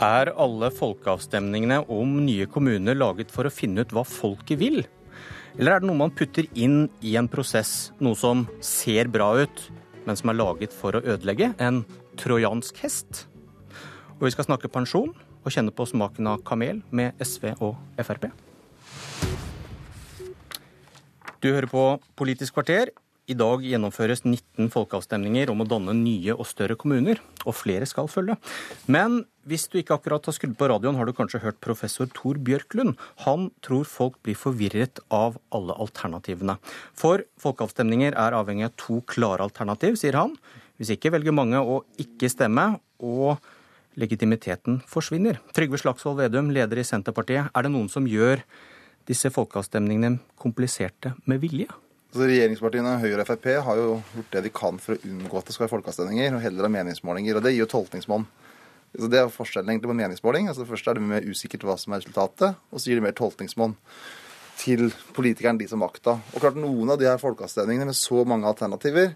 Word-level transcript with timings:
Er 0.00 0.30
alle 0.40 0.70
folkeavstemningene 0.72 1.82
om 1.92 2.14
nye 2.24 2.46
kommuner 2.48 2.96
laget 2.96 3.28
for 3.34 3.44
å 3.44 3.52
finne 3.52 3.82
ut 3.84 3.90
hva 3.92 4.00
folket 4.08 4.56
vil? 4.56 4.78
Eller 5.58 5.74
er 5.74 5.82
det 5.82 5.90
noe 5.90 6.00
man 6.00 6.14
putter 6.16 6.46
inn 6.56 6.86
i 7.04 7.18
en 7.20 7.28
prosess, 7.28 7.90
noe 8.00 8.16
som 8.16 8.46
ser 8.64 9.10
bra 9.12 9.34
ut, 9.42 9.60
men 10.06 10.16
som 10.16 10.32
er 10.32 10.38
laget 10.38 10.72
for 10.72 10.96
å 10.96 11.02
ødelegge? 11.04 11.50
En 11.60 11.82
trojansk 12.16 12.80
hest? 12.80 13.26
Og 14.16 14.24
vi 14.24 14.32
skal 14.32 14.48
snakke 14.48 14.72
pensjon 14.72 15.12
og 15.12 15.52
kjenne 15.52 15.74
på 15.76 15.84
smaken 15.92 16.32
av 16.32 16.40
kamel 16.48 16.80
med 16.96 17.20
SV 17.20 17.50
og 17.58 17.76
Frp. 18.00 18.30
Du 21.44 21.52
hører 21.52 21.68
på 21.68 21.84
Politisk 22.16 22.56
kvarter. 22.56 22.94
I 23.30 23.36
dag 23.38 23.62
gjennomføres 23.62 24.24
19 24.24 24.72
folkeavstemninger 24.74 25.52
om 25.52 25.62
å 25.62 25.66
danne 25.68 25.92
nye 25.94 26.34
og 26.34 26.48
større 26.50 26.74
kommuner, 26.78 27.20
og 27.44 27.54
flere 27.54 27.86
skal 27.86 28.08
følge. 28.10 28.34
Men 28.90 29.20
hvis 29.46 29.68
du 29.70 29.76
ikke 29.78 29.94
akkurat 29.94 30.26
har 30.26 30.34
skrudd 30.34 30.56
på 30.58 30.66
radioen, 30.72 30.96
har 30.98 31.06
du 31.06 31.14
kanskje 31.14 31.42
hørt 31.44 31.60
professor 31.62 32.08
Tor 32.16 32.40
Bjørklund. 32.42 32.96
Han 33.26 33.50
tror 33.62 33.86
folk 33.86 34.16
blir 34.26 34.38
forvirret 34.38 34.98
av 35.14 35.38
alle 35.54 35.76
alternativene. 35.78 36.56
For 36.98 37.22
folkeavstemninger 37.42 38.16
er 38.18 38.36
avhengig 38.36 38.66
av 38.66 38.74
to 38.82 38.98
klare 39.10 39.46
alternativ, 39.46 40.00
sier 40.00 40.18
han. 40.18 40.34
Hvis 40.80 40.90
ikke 40.96 41.12
velger 41.14 41.36
mange 41.36 41.60
å 41.60 41.84
ikke 42.02 42.32
stemme, 42.32 42.80
og 42.98 43.38
legitimiteten 44.00 44.80
forsvinner. 44.90 45.38
Trygve 45.56 45.78
Slagsvold 45.80 46.18
Vedum, 46.18 46.50
leder 46.54 46.82
i 46.82 46.86
Senterpartiet. 46.86 47.52
Er 47.54 47.66
det 47.66 47.72
noen 47.72 47.88
som 47.92 48.10
gjør 48.10 48.42
disse 49.08 49.30
folkeavstemningene 49.34 50.18
kompliserte 50.40 51.14
med 51.30 51.40
vilje? 51.46 51.70
Så 52.10 52.26
Regjeringspartiene 52.26 52.96
Høyre 52.98 53.22
og 53.22 53.28
Frp 53.28 53.44
har 53.62 53.76
jo 53.78 53.90
gjort 54.16 54.32
det 54.34 54.40
de 54.48 54.50
kan 54.50 54.78
for 54.82 54.96
å 54.96 55.02
unngå 55.06 55.38
at 55.38 55.46
det 55.46 55.54
skal 55.54 55.68
være 55.68 55.74
folkeavstemninger, 55.76 56.34
og 56.34 56.42
heller 56.42 56.66
ha 56.66 56.70
meningsmålinger. 56.74 57.38
og 57.38 57.44
Det 57.44 57.52
gir 57.54 57.62
jo 57.62 57.70
tolkningsmål. 57.70 58.24
Så 58.98 59.06
Det 59.06 59.20
er 59.20 59.30
forskjellen 59.30 59.70
egentlig 59.70 59.92
på 59.92 59.98
meningsmåling. 60.00 60.48
Altså 60.50 60.66
Først 60.66 60.88
er 60.88 60.98
det 60.98 61.06
mer 61.06 61.22
usikkert 61.22 61.62
hva 61.62 61.78
som 61.78 61.94
er 61.94 62.02
resultatet, 62.02 62.58
og 62.72 62.80
så 62.80 62.90
gir 62.90 62.98
det 62.98 63.06
mer 63.06 63.14
tolkningsmål 63.14 63.76
til 64.58 64.90
politikeren, 65.14 65.58
de 65.58 65.68
som 65.70 65.78
makta. 65.78 66.18
Og 66.34 66.42
klart 66.42 66.58
Noen 66.58 66.90
av 66.90 66.98
de 66.98 67.06
her 67.06 67.22
folkeavstemningene 67.22 67.86
med 67.86 67.94
så 67.94 68.24
mange 68.26 68.48
alternativer 68.50 69.14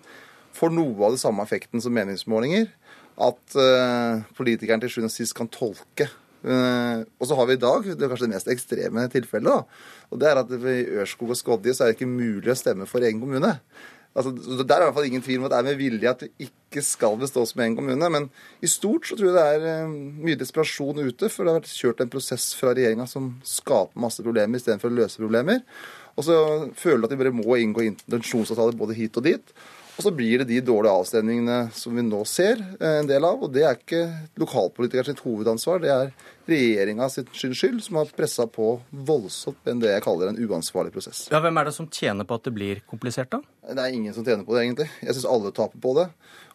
får 0.54 0.70
noe 0.70 1.08
av 1.08 1.16
det 1.16 1.20
samme 1.24 1.42
effekten 1.42 1.82
som 1.82 1.92
meningsmålinger. 1.92 2.70
At 3.18 3.58
uh, 3.58 4.22
politikeren 4.38 4.82
til 4.82 4.90
sjuende 4.90 5.10
og 5.10 5.18
sist 5.18 5.34
kan 5.34 5.50
tolke 5.50 6.06
og 6.44 7.24
så 7.24 7.36
har 7.38 7.46
vi 7.48 7.56
i 7.56 7.60
dag 7.62 7.86
det 7.88 8.04
er 8.04 8.10
kanskje 8.10 8.26
det 8.26 8.34
mest 8.34 8.50
ekstreme 8.52 9.06
tilfellet. 9.12 9.48
da, 9.48 10.08
og 10.12 10.20
det 10.20 10.28
er 10.28 10.40
at 10.42 10.50
I 10.52 10.78
Ørskog 11.02 11.32
og 11.32 11.38
Skodje 11.40 11.72
så 11.74 11.84
er 11.84 11.92
det 11.92 11.98
ikke 11.98 12.10
mulig 12.10 12.52
å 12.52 12.58
stemme 12.58 12.88
for 12.90 13.04
egen 13.04 13.22
kommune. 13.22 13.54
Altså, 14.14 14.30
Der 14.30 14.76
er 14.76 14.82
i 14.82 14.86
hvert 14.86 14.94
fall 14.94 15.08
ingen 15.08 15.22
tvil 15.22 15.40
om 15.40 15.46
at 15.48 15.54
det 15.54 15.58
er 15.58 15.66
med 15.66 15.80
vilje 15.80 16.10
at 16.10 16.20
det 16.22 16.30
ikke 16.46 16.82
skal 16.86 17.16
bestå 17.18 17.42
som 17.46 17.60
en 17.64 17.76
kommune. 17.76 18.10
Men 18.10 18.28
i 18.62 18.70
stort 18.70 19.08
så 19.08 19.16
tror 19.18 19.32
jeg 19.32 19.34
det 19.34 19.46
er 19.56 19.86
uh, 19.86 19.96
mye 20.26 20.38
desperasjon 20.38 21.02
ute, 21.02 21.28
for 21.28 21.42
det 21.42 21.54
har 21.54 21.60
vært 21.60 21.74
kjørt 21.74 22.02
en 22.04 22.12
prosess 22.12 22.52
fra 22.58 22.74
regjeringa 22.76 23.08
som 23.10 23.32
skaper 23.42 24.00
masse 24.06 24.22
problemer 24.22 24.60
istedenfor 24.60 24.92
å 24.92 24.98
løse 25.00 25.22
problemer. 25.22 25.64
Og 26.14 26.28
så 26.28 26.36
føler 26.78 27.02
de 27.02 27.08
at 27.08 27.14
de 27.16 27.20
bare 27.24 27.34
må 27.34 27.58
inngå 27.58 27.88
intensjonsavtaler 27.88 28.78
både 28.78 28.94
hit 28.94 29.18
og 29.18 29.26
dit. 29.26 29.54
Og 29.94 30.02
så 30.02 30.10
blir 30.10 30.40
det 30.42 30.48
de 30.48 30.60
dårlige 30.64 30.92
avstemningene 30.92 31.58
som 31.74 31.94
vi 31.94 32.02
nå 32.02 32.24
ser 32.26 32.58
eh, 32.80 33.00
en 33.00 33.08
del 33.08 33.24
av. 33.26 33.44
Og 33.46 33.52
det 33.54 33.62
er 33.62 33.76
ikke 33.78 34.02
lokalpolitikeren 34.42 35.12
sitt 35.12 35.22
hovedansvar, 35.22 35.82
det 35.84 35.92
er 35.94 36.14
regjeringa 36.50 37.06
sin 37.08 37.54
skyld, 37.56 37.78
som 37.84 38.00
har 38.00 38.10
pressa 38.16 38.44
på 38.50 38.74
voldsomt 38.90 39.70
enn 39.70 39.78
det 39.80 39.94
jeg 39.94 40.04
kaller 40.04 40.32
en 40.32 40.40
uansvarlig 40.42 40.92
prosess. 40.92 41.22
Ja, 41.32 41.40
Hvem 41.40 41.60
er 41.60 41.70
det 41.70 41.76
som 41.76 41.88
tjener 41.88 42.26
på 42.28 42.36
at 42.36 42.48
det 42.48 42.52
blir 42.56 42.82
komplisert, 42.90 43.30
da? 43.32 43.40
Det 43.70 43.80
er 43.80 43.96
ingen 43.96 44.12
som 44.16 44.26
tjener 44.26 44.44
på 44.44 44.56
det, 44.56 44.66
egentlig. 44.66 44.90
Jeg 45.00 45.16
syns 45.16 45.30
alle 45.30 45.54
taper 45.56 45.80
på 45.80 45.94
det. 45.96 46.08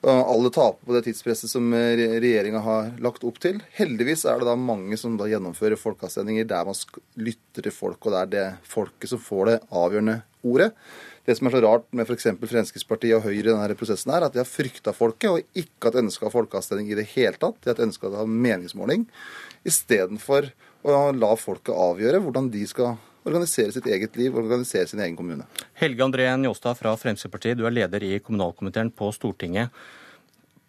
Alle 0.04 0.52
taper 0.54 0.86
på 0.86 0.96
det 0.96 1.02
tidspresset 1.08 1.52
som 1.52 1.74
regjeringa 1.74 2.62
har 2.64 2.92
lagt 3.02 3.26
opp 3.28 3.40
til. 3.42 3.64
Heldigvis 3.80 4.28
er 4.30 4.40
det 4.40 4.52
da 4.52 4.56
mange 4.60 5.00
som 5.00 5.18
da 5.20 5.28
gjennomfører 5.32 5.80
folkeavstemninger 5.80 6.48
der 6.48 6.70
man 6.70 6.78
lytter 7.20 7.66
til 7.66 7.76
folk, 7.76 8.04
og 8.04 8.14
det 8.14 8.22
er 8.22 8.34
det 8.36 8.48
folket 8.70 9.12
som 9.12 9.24
får 9.24 9.50
det 9.50 9.58
avgjørende 9.72 10.22
ordet. 10.48 10.70
Det 11.28 11.36
som 11.38 11.50
er 11.50 11.56
så 11.56 11.62
rart 11.66 11.86
med 11.96 12.08
f.eks. 12.08 12.30
Fremskrittspartiet 12.40 13.18
og 13.18 13.26
Høyre 13.28 13.42
i 13.42 13.52
denne 13.52 13.78
prosessen, 13.80 14.14
er 14.16 14.26
at 14.28 14.36
de 14.36 14.42
har 14.42 14.50
frykta 14.50 14.94
folket, 14.96 15.30
og 15.30 15.60
ikke 15.60 15.90
hatt 15.90 16.00
ønske 16.02 16.26
av 16.28 16.34
folkeavstemning 16.36 16.94
i 16.94 16.98
det 17.00 17.10
hele 17.16 17.36
tatt. 17.40 17.60
De 17.64 17.74
har 17.74 17.84
ønska 17.86 18.10
å 18.10 18.22
ha 18.22 18.26
meningsmåling, 18.30 19.06
istedenfor 19.68 20.52
å 20.88 20.98
la 21.12 21.36
folket 21.40 21.76
avgjøre 21.76 22.22
hvordan 22.24 22.50
de 22.54 22.64
skal 22.70 22.98
organisere 23.28 23.74
sitt 23.76 23.88
eget 23.92 24.16
liv 24.18 24.34
og 24.34 24.46
organisere 24.46 24.88
sin 24.88 25.02
egen 25.04 25.18
kommune. 25.20 25.46
Helge 25.80 26.06
André 26.06 26.30
Njåstad 26.40 26.80
fra 26.80 26.96
Fremskrittspartiet, 26.98 27.60
du 27.60 27.66
er 27.68 27.76
leder 27.76 28.04
i 28.06 28.18
kommunalkomiteen 28.24 28.92
på 28.96 29.12
Stortinget. 29.16 29.76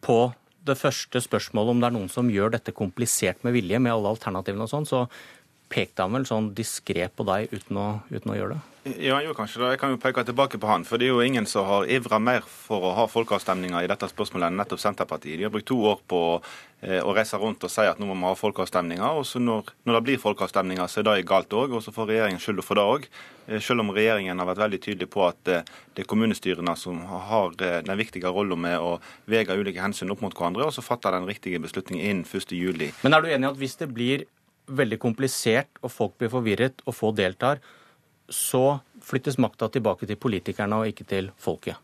På 0.02 0.32
det 0.66 0.76
første 0.76 1.22
spørsmålet 1.24 1.74
om 1.74 1.80
det 1.80 1.88
er 1.88 1.96
noen 1.96 2.10
som 2.12 2.30
gjør 2.32 2.56
dette 2.56 2.74
komplisert 2.76 3.44
med 3.46 3.54
vilje, 3.56 3.80
med 3.80 3.94
alle 3.94 4.12
alternativene 4.12 4.66
og 4.66 4.72
sånn, 4.72 4.88
så 4.88 5.06
pekte 5.70 6.04
han 6.04 6.16
vel 6.18 6.26
sånn 6.28 6.50
diskré 6.56 7.06
på 7.14 7.24
deg 7.28 7.54
uten 7.54 7.78
å, 7.78 7.88
uten 8.10 8.34
å 8.34 8.36
gjøre 8.36 8.58
det? 8.58 8.69
Ja, 8.82 9.18
han 9.20 9.34
kanskje 9.36 9.60
det. 9.60 9.70
Jeg 9.74 9.80
kan 9.82 9.90
jo 9.92 9.98
peke 10.00 10.22
tilbake 10.24 10.58
på 10.60 10.68
han. 10.70 10.86
For 10.88 10.96
det 10.96 11.10
er 11.10 11.10
jo 11.12 11.20
ingen 11.20 11.44
som 11.48 11.66
har 11.68 11.88
ivra 11.92 12.16
mer 12.22 12.46
for 12.48 12.86
å 12.88 12.94
ha 12.96 13.04
folkeavstemninger 13.12 13.84
i 13.84 13.88
dette 13.90 14.08
spørsmålet 14.08 14.48
enn 14.48 14.56
nettopp 14.56 14.80
Senterpartiet. 14.80 15.36
De 15.36 15.44
har 15.44 15.52
brukt 15.52 15.66
to 15.68 15.76
år 15.90 15.98
på 16.08 16.20
eh, 16.80 16.96
å 17.04 17.12
reise 17.12 17.36
rundt 17.36 17.66
og 17.66 17.72
si 17.72 17.84
at 17.84 18.00
nå 18.00 18.08
må 18.08 18.14
vi 18.16 18.24
ha 18.24 18.38
folkeavstemninger. 18.40 19.18
Og 19.20 19.26
så 19.28 19.42
når, 19.42 19.74
når, 19.84 19.98
det 19.98 20.02
blir 20.06 20.22
folkeavstemninger, 20.22 20.88
så 20.88 21.02
er 21.02 21.08
det 21.10 21.26
galt 21.28 21.52
òg. 21.52 21.74
Og 21.76 21.84
så 21.84 21.92
får 21.92 22.08
regjeringen 22.08 22.40
skylda 22.40 22.64
for 22.64 22.80
det 22.80 22.86
òg. 22.94 23.04
Eh, 23.50 23.60
selv 23.60 23.84
om 23.84 23.92
regjeringen 23.92 24.40
har 24.40 24.48
vært 24.48 24.62
veldig 24.62 24.80
tydelig 24.86 25.10
på 25.12 25.26
at 25.28 25.50
eh, 25.52 25.68
det 25.92 26.06
er 26.06 26.08
kommunestyrene 26.08 26.76
som 26.80 27.02
har 27.04 27.52
den 27.60 28.00
viktige 28.00 28.32
rollen 28.32 28.64
med 28.64 28.80
å 28.80 28.94
vege 29.28 29.58
ulike 29.60 29.84
hensyn 29.84 30.14
opp 30.14 30.24
mot 30.24 30.32
hverandre, 30.32 30.70
og 30.70 30.72
så 30.72 30.84
fatter 30.86 31.18
den 31.18 31.28
riktige 31.28 31.60
beslutningen 31.60 32.24
innen 32.24 32.24
1.7. 32.24 32.94
Men 33.04 33.12
er 33.18 33.20
du 33.20 33.28
enig 33.28 33.44
i 33.44 33.50
at 33.50 33.60
hvis 33.60 33.76
det 33.82 33.90
blir 33.92 34.24
veldig 34.70 35.00
komplisert, 35.02 35.68
og 35.84 35.92
folk 35.92 36.16
blir 36.16 36.32
forvirret, 36.32 36.80
og 36.86 36.96
få 36.96 37.12
deltar, 37.12 37.60
så 38.30 38.80
flyttes 39.04 39.38
makta 39.38 39.68
tilbake 39.68 40.06
til 40.06 40.18
politikerne 40.20 40.80
og 40.80 40.90
ikke 40.92 41.08
til 41.08 41.30
folket. 41.38 41.78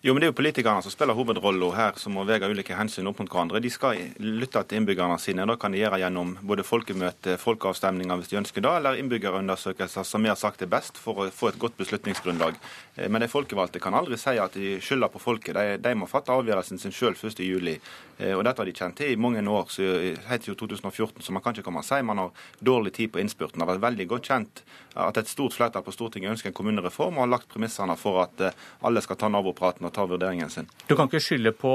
Jo, 0.00 0.12
men 0.14 0.20
Det 0.20 0.26
er 0.28 0.30
jo 0.30 0.36
politikerne 0.38 0.82
som 0.82 0.92
spiller 0.94 1.16
hovedrollen 1.18 1.72
her, 1.74 1.96
som 1.98 2.12
må 2.14 2.22
veie 2.22 2.46
ulike 2.46 2.76
hensyn 2.78 3.08
opp 3.10 3.18
mot 3.18 3.32
hverandre. 3.32 3.58
De 3.58 3.70
skal 3.70 3.98
lytte 4.22 4.60
til 4.62 4.78
innbyggerne 4.78 5.16
sine. 5.18 5.42
Det 5.42 5.56
kan 5.58 5.74
de 5.74 5.80
gjøre 5.80 5.98
gjennom 5.98 6.36
både 6.46 6.62
folkemøte, 6.62 7.34
folkeavstemninger 7.42 8.20
hvis 8.20 8.30
de 8.30 8.38
ønsker 8.38 8.62
det, 8.62 8.76
eller 8.78 9.00
innbyggerundersøkelser, 9.00 10.06
som 10.06 10.22
vi 10.22 10.30
har 10.30 10.38
sagt 10.38 10.62
er 10.62 10.70
best 10.70 11.00
for 11.02 11.24
å 11.24 11.26
få 11.34 11.50
et 11.50 11.58
godt 11.58 11.74
beslutningsgrunnlag. 11.80 12.54
Eh, 12.94 13.08
men 13.10 13.26
de 13.26 13.28
folkevalgte 13.32 13.82
kan 13.82 13.98
aldri 13.98 14.14
si 14.22 14.38
at 14.38 14.54
de 14.54 14.76
skylder 14.78 15.10
på 15.10 15.24
folket. 15.24 15.58
De, 15.58 15.82
de 15.82 15.96
må 15.98 16.06
fatte 16.06 16.30
avgjørelsen 16.30 16.78
sin 16.78 16.94
sjøl 16.94 17.18
1.7. 17.18 17.74
Eh, 17.74 18.36
og 18.36 18.46
dette 18.46 18.62
har 18.62 18.70
de 18.70 18.76
kjent 18.78 19.00
til 19.02 19.10
i 19.10 19.18
mange 19.18 19.42
år. 19.42 19.66
så 19.66 19.82
Det 19.82 20.14
heter 20.30 20.52
jo 20.52 20.60
2014, 20.62 21.26
så 21.26 21.34
man 21.34 21.42
kan 21.42 21.58
ikke 21.58 21.66
komme 21.66 21.82
og 21.82 21.90
si 21.90 21.98
man 22.06 22.22
har 22.22 22.46
dårlig 22.62 22.94
tid 22.94 23.10
på 23.10 23.18
innspurten. 23.18 23.58
Det 23.58 23.66
har 23.66 23.74
vært 23.74 23.90
veldig 23.90 24.08
godt 24.14 24.30
kjent 24.30 24.62
at 24.98 25.20
et 25.20 25.30
stort 25.30 25.54
flertall 25.54 25.84
på 25.86 25.94
Stortinget 25.94 26.34
ønsker 26.34 26.50
en 26.50 26.56
kommunereform 26.56 27.18
og 27.18 27.24
har 27.24 27.30
lagt 27.36 27.50
premissene 27.52 27.94
for 28.00 28.22
at 28.24 28.42
eh, 28.42 28.64
alle 28.86 29.02
skal 29.04 29.18
ta 29.20 29.30
nabopraten 29.30 29.86
og 29.86 29.94
ta 29.94 30.06
vurderingen 30.08 30.50
sin. 30.52 30.68
Du 30.88 30.96
kan 30.98 31.10
ikke 31.10 31.22
skylde 31.22 31.54
på 31.56 31.72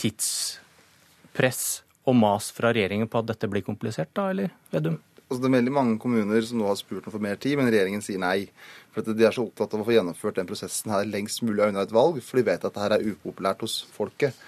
tidspress 0.00 1.64
og 2.06 2.14
mas 2.14 2.52
fra 2.54 2.70
regjeringen 2.70 3.10
på 3.10 3.18
at 3.18 3.32
dette 3.32 3.50
blir 3.50 3.66
komplisert, 3.66 4.12
da, 4.14 4.30
eller 4.30 4.52
Vedum? 4.70 5.00
Altså, 5.26 5.40
det 5.42 5.48
er 5.48 5.56
veldig 5.56 5.72
mange 5.74 5.96
kommuner 5.98 6.44
som 6.46 6.60
nå 6.60 6.68
har 6.68 6.76
spurt 6.78 7.08
om 7.08 7.14
for 7.16 7.22
mer 7.22 7.38
tid, 7.42 7.56
men 7.58 7.66
regjeringen 7.66 8.04
sier 8.04 8.20
nei. 8.22 8.46
For 8.94 9.02
De 9.02 9.26
er 9.26 9.34
så 9.34 9.42
opptatt 9.42 9.74
av 9.74 9.82
å 9.82 9.86
få 9.88 9.96
gjennomført 9.96 10.38
den 10.38 10.46
prosessen 10.46 10.92
her 10.94 11.08
lengst 11.08 11.42
mulig 11.42 11.66
unna 11.66 11.82
et 11.82 11.94
valg, 11.94 12.20
for 12.22 12.38
de 12.38 12.46
vet 12.46 12.62
at 12.62 12.78
dette 12.78 13.00
er 13.00 13.10
upopulært 13.10 13.64
hos 13.66 13.80
folket. 13.90 14.38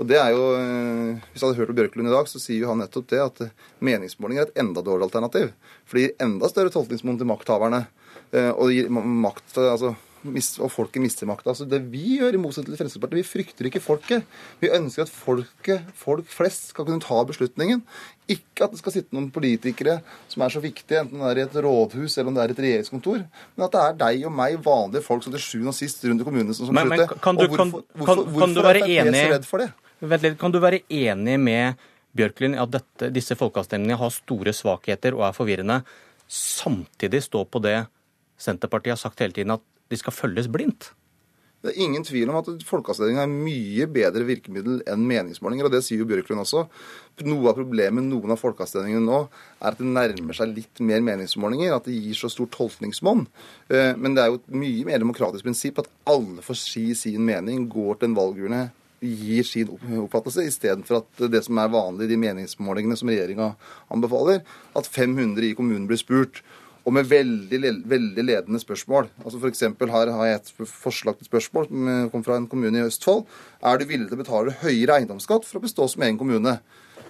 Og 0.00 0.08
det 0.08 0.16
er 0.16 0.32
jo, 0.32 0.44
eh, 0.56 1.20
Hvis 1.30 1.42
jeg 1.42 1.50
hadde 1.50 1.60
hørt 1.60 1.72
på 1.72 1.78
Bjørklund 1.78 2.08
i 2.08 2.14
dag, 2.16 2.28
så 2.28 2.40
sier 2.40 2.64
jo 2.64 2.70
han 2.72 2.80
nettopp 2.80 3.08
det 3.12 3.20
at 3.20 3.42
meningsmåling 3.84 4.38
er 4.38 4.48
et 4.48 4.60
enda 4.62 4.80
dårligere 4.80 5.10
alternativ. 5.10 5.52
For 5.84 5.98
det 5.98 6.04
gir 6.06 6.26
enda 6.26 6.48
større 6.48 6.72
tolkningsmål 6.72 7.18
til 7.20 7.28
makthaverne. 7.28 7.86
Eh, 8.32 8.52
og 8.54 8.72
gir 8.72 8.88
makt, 8.90 9.58
altså 9.58 9.96
og 10.20 10.68
folket 10.68 11.00
mister 11.00 11.28
makta. 11.28 11.50
Altså 11.52 11.64
det 11.64 11.80
vi 11.88 12.18
gjør, 12.18 12.36
i 12.36 12.40
motsetning 12.40 12.74
til 12.74 12.82
Fremskrittspartiet, 12.82 13.20
vi 13.22 13.28
frykter 13.28 13.68
ikke 13.68 13.80
folket. 13.80 14.26
Vi 14.60 14.68
ønsker 14.76 15.06
at 15.06 15.12
folket, 15.12 15.86
folk 15.96 16.28
flest 16.28 16.70
skal 16.74 16.84
kunne 16.84 17.00
ta 17.00 17.22
beslutningen. 17.24 17.80
Ikke 18.28 18.66
at 18.66 18.74
det 18.74 18.82
skal 18.82 18.94
sitte 18.98 19.16
noen 19.16 19.30
politikere 19.32 20.00
som 20.28 20.44
er 20.44 20.52
så 20.52 20.60
viktige, 20.60 21.00
enten 21.00 21.24
det 21.24 21.30
er 21.32 21.40
i 21.40 21.46
et 21.46 21.56
rådhus 21.64 22.18
eller 22.18 22.30
om 22.30 22.36
det 22.36 22.44
er 22.44 22.54
et 22.54 22.62
regjeringskontor, 22.66 23.24
men 23.56 23.66
at 23.66 23.74
det 23.74 23.84
er 23.86 24.00
deg 24.04 24.26
og 24.28 24.34
meg, 24.36 24.58
vanlige 24.64 25.06
folk, 25.06 25.24
som 25.24 25.34
til 25.34 25.42
sjuende 25.42 25.72
og 25.72 25.78
sist 25.78 26.04
rundt 26.04 26.22
i 26.22 26.28
kommunene 26.28 26.56
som 26.56 26.68
slutter. 26.68 26.92
beslutter. 26.92 27.16
Men 27.16 27.24
kan 27.24 27.40
du, 27.40 27.46
kan, 27.48 27.72
hvorfor, 27.72 27.86
hvorfor, 27.96 28.44
kan, 28.44 28.54
du 28.54 28.66
være 28.68 28.84
enig, 28.86 29.16
så 29.16 29.32
redd 29.32 29.48
for 29.48 29.64
det? 29.64 29.72
Vent 30.00 30.24
litt, 30.24 30.38
kan 30.40 30.52
du 30.52 30.60
være 30.62 30.80
enig 30.88 31.36
med 31.40 31.80
Bjørklund 32.16 32.56
i 32.56 32.60
at 32.62 32.72
dette, 32.72 33.10
disse 33.12 33.36
folkeavstemningene 33.36 33.98
har 34.00 34.14
store 34.14 34.54
svakheter 34.56 35.16
og 35.18 35.26
er 35.28 35.36
forvirrende, 35.36 35.82
samtidig 36.30 37.20
stå 37.26 37.44
på 37.44 37.60
det 37.64 37.82
Senterpartiet 38.40 38.94
har 38.94 39.00
sagt 39.02 39.20
hele 39.20 39.36
tiden, 39.36 39.52
at 39.52 39.62
de 39.92 39.98
skal 40.00 40.14
følges 40.16 40.48
blindt? 40.48 40.94
Det 41.60 41.74
er 41.74 41.82
ingen 41.84 42.04
tvil 42.08 42.30
om 42.32 42.38
at 42.38 42.46
folkeavstemning 42.64 43.18
er 43.20 43.28
mye 43.28 43.84
bedre 43.92 44.24
virkemiddel 44.24 44.78
enn 44.88 45.02
meningsmålinger, 45.04 45.68
og 45.68 45.74
det 45.74 45.82
sier 45.84 46.00
jo 46.00 46.06
Bjørklund 46.08 46.40
også. 46.40 46.62
Noe 47.26 47.50
av 47.50 47.58
problemet 47.58 47.98
med 47.98 48.08
noen 48.08 48.32
av 48.32 48.40
folkeavstemningene 48.40 49.04
nå 49.04 49.18
er 49.26 49.68
at 49.68 49.76
det 49.82 49.90
nærmer 49.90 50.38
seg 50.38 50.54
litt 50.56 50.80
mer 50.80 51.04
meningsmålinger, 51.04 51.76
at 51.76 51.84
det 51.84 51.98
gir 51.98 52.16
så 52.16 52.32
stor 52.32 52.48
tolkningsmonn. 52.56 53.26
Eh, 53.68 53.92
men 53.92 54.16
det 54.16 54.24
er 54.24 54.32
jo 54.32 54.40
et 54.40 54.56
mye 54.62 54.88
mer 54.88 55.04
demokratisk 55.04 55.44
prinsipp 55.44 55.84
at 55.84 55.92
alle 56.08 56.40
får 56.46 56.62
si 56.62 56.86
sin 56.96 57.28
mening, 57.28 57.68
går 57.68 58.00
til 58.00 58.08
en 58.08 58.16
valgurne 58.16 58.62
gir 59.00 59.46
sin 59.48 59.70
oppfattelse, 60.04 60.44
istedenfor 60.48 61.00
at 61.00 61.22
det 61.32 61.42
som 61.46 61.58
er 61.60 61.72
vanlig 61.72 62.06
i 62.06 62.12
de 62.12 62.18
meningsmålingene 62.20 62.98
som 62.98 63.10
regjeringa 63.10 63.52
anbefaler, 63.92 64.42
at 64.76 64.88
500 64.88 65.50
i 65.50 65.54
kommunen 65.58 65.88
blir 65.88 66.00
spurt. 66.00 66.42
Og 66.88 66.94
med 66.96 67.10
veldig, 67.10 67.58
veldig 67.84 68.22
ledende 68.24 68.60
spørsmål. 68.60 69.10
Altså 69.20 69.40
eksempel, 69.46 69.90
Her 69.92 70.10
har 70.16 70.26
jeg 70.26 70.38
et 70.38 70.52
forslag 70.64 71.18
til 71.18 71.28
spørsmål 71.28 71.66
som 71.68 71.90
kom 72.12 72.24
fra 72.24 72.38
en 72.40 72.48
kommune 72.48 72.78
i 72.78 72.86
Østfold. 72.86 73.26
Er 73.62 73.76
du 73.76 73.84
villig 73.84 74.08
til 74.08 74.16
å 74.16 74.22
betale 74.22 74.56
høyere 74.62 74.96
eiendomsskatt 74.96 75.44
for 75.44 75.60
å 75.60 75.64
bestå 75.66 75.88
som 75.88 76.02
egen 76.02 76.18
kommune? 76.18 76.56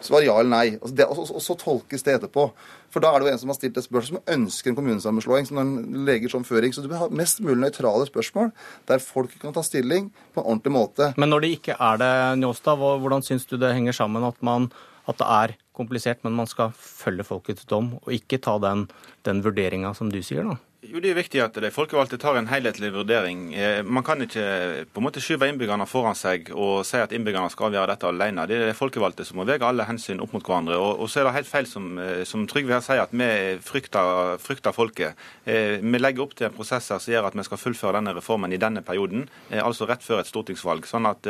Svar 0.05 0.25
ja 0.25 0.35
eller 0.41 0.51
nei. 0.53 0.67
Altså 0.79 0.95
det, 0.97 1.07
og, 1.07 1.23
og, 1.27 1.41
så 1.45 1.57
tolkes 1.61 2.05
det 2.07 2.17
etterpå. 2.19 2.47
For 2.91 3.05
da 3.05 3.13
er 3.13 3.21
det 3.21 3.29
jo 3.29 3.33
en 3.35 3.41
som 3.43 3.53
har 3.53 3.59
stilt 3.59 3.79
et 3.79 3.87
spørsmål 3.87 4.21
som 4.23 4.35
ønsker 4.35 4.73
en 4.73 4.79
kommunesammenslåing. 4.79 5.49
som 5.49 5.61
en 5.63 6.05
leger 6.09 6.33
som 6.33 6.47
føring. 6.47 6.75
Så 6.75 6.85
du 6.85 6.89
bør 6.91 7.05
ha 7.05 7.11
mest 7.13 7.43
mulig 7.45 7.61
nøytrale 7.63 8.09
spørsmål 8.09 8.53
der 8.91 9.03
folk 9.05 9.35
kan 9.43 9.55
ta 9.57 9.65
stilling 9.67 10.11
på 10.35 10.43
en 10.43 10.47
ordentlig 10.47 10.75
måte. 10.75 11.13
Men 11.21 11.33
når 11.35 11.45
det 11.45 11.53
ikke 11.59 11.77
er 11.79 12.01
det, 12.01 12.15
Njåstad, 12.41 12.81
hvordan 12.81 13.27
syns 13.27 13.47
du 13.47 13.59
det 13.61 13.75
henger 13.77 13.97
sammen 13.97 14.25
at, 14.27 14.41
man, 14.43 14.71
at 15.07 15.21
det 15.21 15.29
er 15.29 15.57
komplisert, 15.77 16.25
men 16.25 16.37
man 16.37 16.49
skal 16.51 16.75
følge 16.77 17.25
folkets 17.25 17.69
dom, 17.69 17.95
og 18.03 18.13
ikke 18.13 18.41
ta 18.43 18.59
den, 18.63 18.89
den 19.25 19.45
vurderinga 19.45 19.95
som 19.97 20.11
du 20.13 20.21
sier, 20.25 20.45
da? 20.45 20.59
Jo, 20.81 20.97
Det 21.01 21.11
er 21.11 21.17
viktig 21.19 21.41
at 21.45 21.59
de 21.61 21.69
folkevalgte 21.69 22.17
tar 22.17 22.39
en 22.39 22.47
helhetlig 22.49 22.89
vurdering. 22.95 23.41
Eh, 23.53 23.83
man 23.85 24.05
kan 24.05 24.23
ikke 24.25 24.87
på 24.89 25.01
en 25.03 25.05
måte 25.05 25.21
skyve 25.21 25.51
innbyggerne 25.51 25.85
foran 25.85 26.17
seg 26.17 26.49
og 26.55 26.87
si 26.89 26.97
at 26.97 27.13
innbyggerne 27.13 27.51
skal 27.53 27.69
avgjøre 27.69 27.91
dette 27.91 28.09
alene. 28.09 28.47
Det 28.49 28.57
er 28.57 28.71
de 28.71 28.77
folkevalgte 28.79 29.27
som 29.29 29.37
må 29.37 29.45
veie 29.45 29.61
alle 29.61 29.85
hensyn 29.85 30.23
opp 30.25 30.33
mot 30.33 30.47
hverandre. 30.47 30.79
Og, 30.81 31.03
og 31.05 31.11
så 31.13 31.21
er 31.21 31.29
det 31.29 31.35
helt 31.35 31.51
feil 31.51 31.69
som, 31.69 31.91
eh, 32.01 32.23
som 32.25 32.47
Trygve 32.49 32.73
her 32.73 32.85
sier, 32.87 33.03
at 33.05 33.13
vi 33.13 33.29
frykter, 33.61 34.41
frykter 34.41 34.73
folket. 34.73 35.21
Eh, 35.45 35.85
vi 35.85 36.01
legger 36.01 36.25
opp 36.25 36.33
til 36.39 36.49
en 36.49 36.57
prosesser 36.57 36.97
som 36.97 37.13
gjør 37.13 37.29
at 37.29 37.37
vi 37.37 37.45
skal 37.51 37.61
fullføre 37.61 38.01
denne 38.01 38.17
reformen 38.17 38.57
i 38.57 38.61
denne 38.61 38.81
perioden, 38.81 39.29
altså 39.53 39.85
rett 39.91 40.03
før 40.07 40.25
et 40.25 40.33
stortingsvalg. 40.33 40.89
Sånn 40.89 41.05
at, 41.11 41.27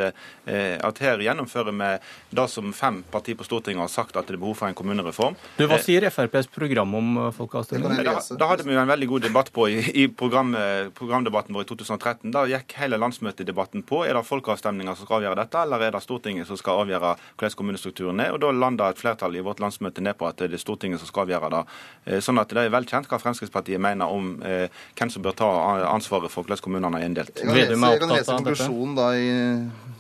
at 0.47 1.03
her 1.03 1.23
gjennomfører 1.25 1.75
vi 1.75 1.91
det 2.39 2.47
som 2.53 2.71
fem 2.77 3.03
partier 3.11 3.39
på 3.39 3.47
Stortinget 3.49 3.83
har 3.83 3.91
sagt 3.91 4.17
at 4.17 4.31
det 4.31 4.37
er 4.37 4.43
behov 4.43 4.61
for 4.61 4.71
en 4.71 4.79
kommunereform. 4.79 5.35
Du, 5.59 5.67
Hva 5.67 5.81
sier 5.83 6.07
FrPs 6.07 6.51
program 6.55 6.95
om 6.95 7.11
folkeavstemning? 7.35 8.05
Da, 8.07 8.17
da 8.21 8.51
hadde 8.53 8.69
vi 8.69 8.77
jo 8.77 8.83
en 8.83 8.91
veldig 8.95 9.11
god 9.11 9.27
debatt 9.27 9.40
debatt 9.41 9.53
på 9.53 9.69
i, 9.69 10.03
i 10.03 10.09
program, 10.09 10.57
programdebatten 10.95 11.55
vår 11.55 11.63
i 11.63 11.67
2013. 11.67 12.31
Da 12.31 12.45
gikk 12.47 12.75
hele 12.77 12.99
landsmøtedebatten 13.01 13.83
på 13.83 14.05
er 14.05 14.15
det 14.15 14.25
folkeavstemninger 14.27 14.95
som 14.95 15.07
skal 15.07 15.21
avgjøre 15.21 15.39
dette, 15.41 15.63
eller 15.65 15.85
er 15.87 15.95
det 15.95 16.03
Stortinget 16.05 16.49
som 16.49 16.59
skal 16.61 16.83
avgjøre 16.85 17.15
hvordan 17.39 17.57
kommunestrukturen 17.57 18.21
er. 18.21 18.35
Og 18.35 18.41
Da 18.41 18.51
landa 18.53 18.91
et 18.91 19.01
flertall 19.01 19.37
i 19.37 19.45
vårt 19.45 19.61
landsmøte 19.61 20.03
ned 20.05 20.19
på 20.19 20.29
at 20.29 20.39
det 20.39 20.53
er 20.53 20.61
Stortinget 20.61 21.01
som 21.01 21.09
skal 21.09 21.27
avgjøre 21.27 21.51
det. 21.55 21.63
Eh, 22.07 22.21
sånn 22.21 22.41
at 22.41 22.53
det 22.53 22.67
er 22.67 22.75
vel 22.75 22.89
kjent 22.89 23.09
hva 23.09 23.21
Fremskrittspartiet 23.23 23.81
mener 23.81 24.11
om 24.11 24.35
eh, 24.43 24.69
hvem 24.99 25.13
som 25.13 25.25
bør 25.25 25.39
ta 25.41 25.51
ansvaret 25.91 26.33
for 26.33 26.45
hvordan 26.45 26.65
kommunene 26.65 27.01
er 27.01 27.09
inndelt. 27.09 27.37
Jeg 27.39 27.49
kan 27.49 27.57
lese, 27.57 27.79
jeg 27.81 28.03
kan 28.05 28.17
lese 28.17 28.37
konklusjonen 28.37 28.99
da 28.99 29.13
i 29.17 29.31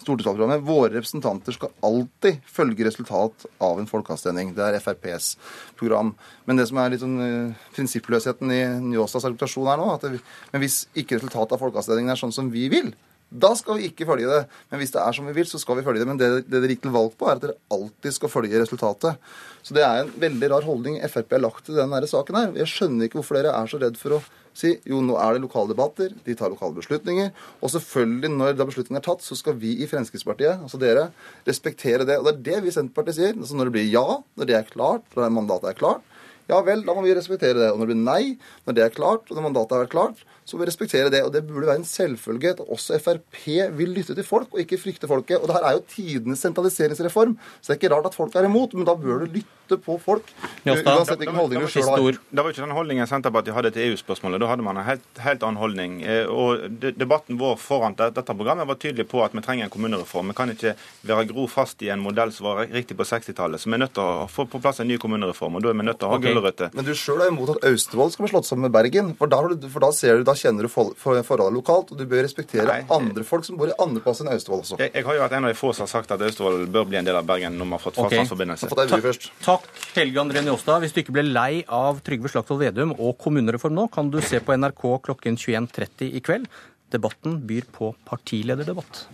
stortingsvalgprogrammet. 0.03 0.65
Våre 0.67 0.95
representanter 0.95 1.57
skal 1.57 1.75
alltid 1.87 2.41
følge 2.49 2.87
resultat 2.89 3.47
av 3.63 3.81
en 3.81 3.89
folkeavstemning. 3.91 4.55
Det 4.57 4.65
er 4.67 4.79
FrPs 4.81 5.35
program. 5.81 6.15
Men 6.49 6.61
det 6.61 6.69
som 6.71 6.81
er 6.81 6.95
litt 6.95 7.05
sånn 7.05 7.21
uh, 7.21 7.69
prinsippløsheten 7.77 8.55
i 8.55 8.63
Njåstads 8.91 9.29
argumentasjon 9.29 9.71
her 9.71 9.81
nå, 9.81 9.93
at 9.95 10.09
det, 10.09 10.25
men 10.55 10.65
hvis 10.65 10.83
ikke 10.99 11.21
resultatet 11.21 11.57
av 11.57 11.63
folkeavstemningen 11.63 12.15
er 12.15 12.21
sånn 12.21 12.35
som 12.35 12.51
vi 12.53 12.69
vil, 12.73 12.93
da 13.31 13.53
skal 13.55 13.79
vi 13.79 13.87
ikke 13.87 14.09
følge 14.09 14.27
det. 14.27 14.41
Men 14.73 14.81
hvis 14.83 14.91
det 14.91 15.03
er 15.05 15.15
som 15.15 15.29
vi 15.31 15.37
vil, 15.37 15.47
så 15.47 15.61
skal 15.63 15.79
vi 15.79 15.85
følge 15.87 16.03
det. 16.03 16.09
Men 16.11 16.19
det, 16.19 16.31
det 16.49 16.59
dere 16.59 16.75
gikk 16.75 16.83
til 16.89 16.95
valg 16.95 17.15
på, 17.15 17.29
er 17.31 17.39
at 17.39 17.45
dere 17.45 17.59
alltid 17.71 18.17
skal 18.17 18.33
følge 18.33 18.59
resultatet. 18.59 19.31
Så 19.63 19.77
det 19.77 19.85
er 19.87 20.03
en 20.03 20.11
veldig 20.19 20.51
rar 20.51 20.67
holdning 20.67 20.99
Frp 21.07 21.37
har 21.37 21.45
lagt 21.45 21.69
til 21.69 21.79
denne 21.79 22.03
saken 22.11 22.41
her. 22.41 22.53
Jeg 22.59 22.73
skjønner 22.73 23.07
ikke 23.07 23.21
hvorfor 23.21 23.39
dere 23.39 23.55
er 23.55 23.71
så 23.71 23.79
redd 23.79 24.01
for 24.01 24.19
å 24.19 24.21
si 24.57 24.75
jo, 24.89 25.01
nå 25.05 25.17
er 25.21 25.37
det 25.37 25.45
lokale 25.45 25.71
debatter, 25.73 26.13
de 26.27 26.37
tar 26.37 26.53
lokale 26.53 26.77
beslutninger. 26.77 27.31
Og 27.61 27.73
selvfølgelig, 27.75 28.31
når 28.35 28.59
da 28.59 28.67
beslutningen 28.69 29.01
er 29.01 29.07
tatt, 29.07 29.25
så 29.25 29.39
skal 29.39 29.57
vi 29.61 29.77
i 29.81 29.89
Fremskrittspartiet, 29.91 30.61
altså 30.65 30.81
dere, 30.81 31.09
respektere 31.49 32.07
det. 32.09 32.19
Og 32.21 32.29
det 32.29 32.35
er 32.35 32.45
det 32.51 32.63
vi 32.65 32.73
i 32.73 32.77
Senterpartiet 32.77 33.19
sier. 33.21 33.37
Altså 33.39 33.59
når 33.59 33.71
det 33.71 33.77
blir 33.79 33.91
ja, 33.91 34.07
når 34.37 34.51
det 34.51 34.59
er 34.59 34.71
klart, 34.71 35.07
når 35.17 35.35
mandatet 35.37 35.73
er 35.73 35.81
klart, 35.81 36.07
ja 36.49 36.61
vel, 36.67 36.85
da 36.87 36.97
må 36.97 37.05
vi 37.05 37.15
respektere 37.17 37.59
det. 37.59 37.71
Og 37.73 37.81
når 37.81 37.91
det 37.91 37.95
blir 37.95 38.05
nei, 38.07 38.23
når 38.67 38.77
det 38.77 38.85
er 38.87 38.95
klart, 38.95 39.29
og 39.29 39.37
når 39.37 39.49
mandatet 39.51 39.77
har 39.77 39.85
vært 39.85 39.95
klart, 39.95 40.25
så 40.51 40.57
må 40.57 40.65
vi 40.65 40.71
respektere 40.71 41.13
det. 41.13 41.23
Og 41.27 41.33
det 41.35 41.45
burde 41.47 41.69
være 41.69 41.83
en 41.83 41.87
selvfølge 41.87 42.57
at 42.57 42.63
også 42.67 42.99
Frp 43.05 43.45
vil 43.79 43.95
lytte 43.95 44.17
til 44.19 44.27
folk, 44.27 44.51
og 44.53 44.63
ikke 44.65 44.81
frykte 44.81 45.11
folket. 45.11 45.39
Og 45.39 45.47
det 45.49 45.57
her 45.57 45.69
er 45.69 45.79
jo 45.79 45.87
tidenes 45.95 46.43
sentraliseringsreform, 46.43 47.37
så 47.61 47.71
det 47.71 47.77
er 47.77 47.81
ikke 47.81 47.95
rart 47.95 48.11
at 48.11 48.19
folk 48.19 48.35
er 48.35 48.49
imot, 48.49 48.75
men 48.75 48.89
da 48.89 48.97
bør 48.99 49.25
du 49.25 49.37
lytte 49.39 49.79
på 49.85 49.95
folk. 50.03 50.27
Uansett 50.67 51.21
hvilken 51.21 51.39
holdning 51.39 51.63
du 51.63 51.71
sjøl 51.71 51.87
har. 51.87 52.19
Det 52.19 52.43
var 52.43 52.51
ikke 52.51 52.65
den 52.65 52.75
holdningen 52.75 53.07
Senterpartiet 53.07 53.55
hadde 53.55 53.71
til 53.77 53.93
EU-spørsmålet. 53.93 54.43
Da 54.43 54.49
hadde 54.51 54.67
man 54.67 54.81
en 54.81 54.89
helt, 54.89 55.07
helt 55.23 55.47
annen 55.47 55.61
holdning. 55.61 56.01
Eh, 56.03 56.27
og 56.27 56.81
debatten 56.81 57.39
vår 57.39 57.55
foran 57.63 57.95
dette 58.01 58.35
programmet 58.35 58.67
var 58.67 58.81
tydelig 58.83 59.07
på 59.11 59.23
at 59.23 59.37
vi 59.37 59.45
trenger 59.47 59.69
en 59.69 59.75
kommunereform. 59.75 60.33
Vi 60.33 60.39
kan 60.41 60.51
ikke 60.51 60.75
være 61.07 61.29
gro 61.31 61.47
fast 61.51 61.85
i 61.87 61.93
en 61.95 62.03
modell 62.03 62.35
som 62.35 62.51
var 62.51 62.65
riktig 62.67 62.99
på 62.99 63.07
60-tallet. 63.07 63.63
Så 63.63 63.71
vi 63.71 63.79
er 63.79 63.85
nødt 63.85 63.95
til 63.95 64.03
å 64.03 64.27
få 64.31 64.49
på 64.51 64.59
plass 64.63 64.83
en 64.83 64.91
ny 64.91 64.99
kommunereform, 64.99 65.61
og 65.61 65.65
da 65.65 65.71
er 65.71 65.79
vi 65.79 65.87
nødt 65.87 66.03
til 66.03 66.11
å 66.11 66.15
ha 66.17 66.19
okay. 66.19 66.40
Gulrøtter. 66.41 66.73
Men 66.77 66.87
du 66.87 66.93
sjøl 66.97 67.23
er 67.25 67.31
imot 67.31 67.53
at 67.55 67.67
Austevoll 67.71 68.11
skal 68.15 68.25
bli 68.25 68.33
slått 68.33 68.49
sammen 68.49 68.67
med 68.67 68.75
Bergen, 68.75 69.13
for 69.19 69.31
da, 69.31 69.41
for 69.71 69.85
da 69.85 69.91
ser 69.97 70.21
du, 70.21 70.25
da 70.27 70.35
kjenner 70.39 70.67
du 70.67 70.71
forholdet 70.73 71.55
lokalt, 71.55 71.93
og 71.93 72.01
du 72.01 72.07
bør 72.09 72.25
respektere 72.27 72.67
Nei. 72.69 72.81
andre 72.97 73.25
folk 73.27 73.47
som 73.47 73.61
bor 73.61 73.71
i 73.71 73.77
andre 73.83 74.03
plasser 74.05 74.27
enn 74.27 74.33
Austevoll 74.35 74.65
også. 74.65 74.81
Jeg, 74.81 74.95
jeg, 74.97 75.07
har 75.07 75.19
jo 75.19 75.25
vært 75.25 75.37
en 75.39 75.49
av 75.49 75.55
de 75.55 75.59
få 75.61 75.73
som 75.77 75.87
har 75.87 75.93
sagt 75.93 76.17
at 76.17 76.25
Austevoll 76.27 76.67
bør 76.73 76.89
bli 76.91 77.01
en 77.01 77.07
del 77.09 77.21
av 77.21 77.29
Bergen 77.29 77.59
når 77.61 77.71
man 77.71 77.79
har 77.79 77.85
fått 77.85 78.01
okay. 78.01 78.19
fastlandsforbindelse. 78.19 78.71
Takk, 78.81 79.31
takk, 79.45 79.71
Helge 79.99 80.25
André 80.25 80.45
Njåstad. 80.47 80.83
Hvis 80.85 80.97
du 80.97 81.03
ikke 81.05 81.17
ble 81.21 81.27
lei 81.29 81.63
av 81.67 82.03
Trygve 82.07 82.33
Slagsvold 82.33 82.65
Vedum 82.65 82.97
og 82.97 83.17
kommunereform 83.21 83.77
nå, 83.77 83.89
kan 83.93 84.11
du 84.13 84.21
se 84.25 84.43
på 84.43 84.57
NRK 84.57 84.85
klokken 85.07 85.39
21.30 85.41 86.19
i 86.19 86.25
kveld. 86.25 86.51
Debatten 86.91 87.39
byr 87.47 87.69
på 87.71 87.93
partilederdebatt. 88.09 89.07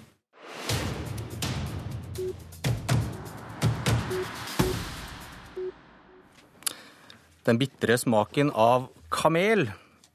Den 7.47 7.61
bitre 7.61 7.95
smaken 7.95 8.49
av 8.59 8.89
kamel 9.15 9.69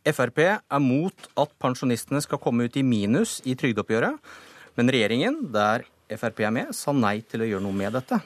Frp 0.04 0.40
er 0.44 0.82
mot 0.84 1.28
at 1.40 1.52
pensjonistene 1.62 2.20
skal 2.24 2.42
komme 2.44 2.66
ut 2.68 2.76
i 2.76 2.84
minus 2.84 3.38
i 3.48 3.54
trygdeoppgjøret, 3.56 4.18
men 4.76 4.92
regjeringen, 4.92 5.38
der 5.54 5.86
Frp 6.12 6.42
er 6.44 6.52
med, 6.52 6.74
sa 6.76 6.92
nei 6.92 7.22
til 7.24 7.46
å 7.46 7.48
gjøre 7.48 7.64
noe 7.64 7.78
med 7.78 7.96
dette. 7.96 8.18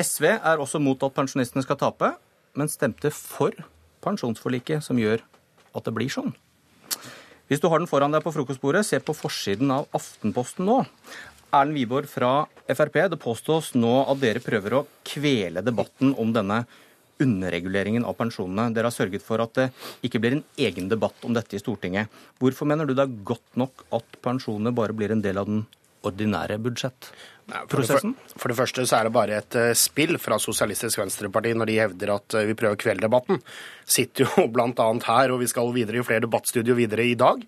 SV 0.00 0.26
er 0.32 0.58
også 0.58 0.80
mot 0.82 0.98
at 1.06 1.14
pensjonistene 1.14 1.62
skal 1.62 1.78
tape, 1.78 2.10
men 2.58 2.70
stemte 2.72 3.12
for 3.14 3.54
pensjonsforliket, 4.02 4.82
som 4.82 4.98
gjør 4.98 5.22
at 5.74 5.86
det 5.86 5.94
blir 5.94 6.10
sånn. 6.10 6.32
Hvis 7.46 7.62
du 7.62 7.68
har 7.70 7.78
den 7.78 7.90
foran 7.90 8.14
deg 8.16 8.24
på 8.24 8.32
frokostbordet, 8.34 8.82
se 8.88 8.98
på 8.98 9.14
forsiden 9.14 9.70
av 9.76 9.86
Aftenposten 9.94 10.66
nå. 10.66 10.80
Erlend 11.54 11.78
Wiborg 11.78 12.10
fra 12.10 12.32
Frp, 12.66 12.98
det 13.12 13.20
påstås 13.22 13.74
nå 13.78 14.00
at 14.08 14.18
dere 14.24 14.42
prøver 14.42 14.80
å 14.80 14.86
kvele 15.06 15.62
debatten 15.62 16.16
om 16.18 16.34
denne 16.34 16.64
underreguleringen 17.22 18.04
av 18.08 18.16
pensjonene. 18.18 18.72
Dere 18.74 18.90
har 18.90 18.96
sørget 18.96 19.24
for 19.24 19.42
at 19.44 19.54
det 19.58 19.68
ikke 20.06 20.20
blir 20.22 20.38
en 20.38 20.44
egen 20.58 20.90
debatt 20.90 21.26
om 21.26 21.34
dette 21.36 21.56
i 21.56 21.62
Stortinget. 21.62 22.10
Hvorfor 22.42 22.68
mener 22.68 22.88
du 22.88 22.94
det 22.96 23.06
er 23.06 23.18
godt 23.26 23.60
nok 23.60 23.86
at 23.94 24.18
pensjonene 24.24 24.74
bare 24.74 24.96
blir 24.96 25.14
en 25.14 25.22
del 25.24 25.38
av 25.40 25.50
den 25.50 25.64
ordinære 26.04 26.58
budsjettprosessen? 26.64 28.16
For, 28.16 28.40
for 28.42 28.52
det 28.52 28.58
første 28.58 28.86
så 28.88 28.98
er 28.98 29.08
det 29.08 29.14
bare 29.16 29.38
et 29.40 29.58
uh, 29.60 29.70
spill 29.78 30.18
fra 30.22 30.40
Sosialistisk 30.42 31.00
Venstreparti 31.00 31.54
når 31.56 31.70
de 31.70 31.78
hevder 31.80 32.16
at 32.16 32.38
uh, 32.38 32.46
vi 32.48 32.58
prøver 32.58 32.80
kvelddebatten. 32.80 33.40
Sitter 33.84 34.26
jo 34.26 34.48
bl.a. 34.54 34.90
her, 35.08 35.34
og 35.34 35.40
vi 35.44 35.50
skal 35.50 35.72
videre 35.76 36.02
i 36.02 36.06
flere 36.06 36.26
debattstudio 36.26 36.76
videre 36.78 37.06
i 37.06 37.16
dag. 37.18 37.46